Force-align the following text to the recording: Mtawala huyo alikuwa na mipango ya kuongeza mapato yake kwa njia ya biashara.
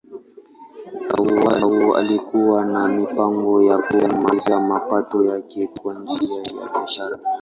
Mtawala 1.05 1.65
huyo 1.65 1.95
alikuwa 1.97 2.65
na 2.65 2.87
mipango 2.87 3.61
ya 3.63 3.77
kuongeza 3.77 4.59
mapato 4.59 5.25
yake 5.25 5.67
kwa 5.67 5.93
njia 5.99 6.37
ya 6.41 6.69
biashara. 6.73 7.19